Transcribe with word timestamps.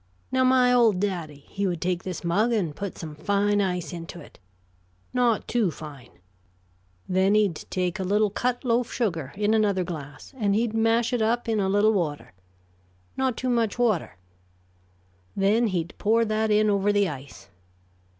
Now, 0.31 0.43
my 0.43 0.73
old 0.73 0.99
daddy, 0.99 1.45
he 1.47 1.67
would 1.67 1.79
take 1.79 2.01
this 2.01 2.23
mug 2.23 2.51
and 2.51 2.75
put 2.75 2.97
some 2.97 3.13
fine 3.13 3.61
ice 3.61 3.93
into 3.93 4.19
it, 4.19 4.39
not 5.13 5.47
too 5.47 5.69
fine. 5.69 6.09
Then 7.07 7.35
he'd 7.35 7.65
take 7.69 7.99
a 7.99 8.03
little 8.03 8.31
cut 8.31 8.65
loaf 8.65 8.91
sugar, 8.91 9.31
in 9.35 9.53
another 9.53 9.83
glass, 9.83 10.33
and 10.35 10.55
he'd 10.55 10.73
mash 10.73 11.13
it 11.13 11.21
up 11.21 11.47
in 11.47 11.59
a 11.59 11.69
little 11.69 11.93
water 11.93 12.33
not 13.15 13.37
too 13.37 13.49
much 13.51 13.77
water 13.77 14.15
then 15.35 15.67
he'd 15.67 15.93
pour 15.99 16.25
that 16.25 16.49
in 16.49 16.67
over 16.67 16.91
the 16.91 17.07
ice. 17.07 17.49